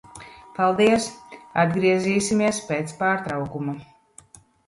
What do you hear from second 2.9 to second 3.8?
pārtraukuma.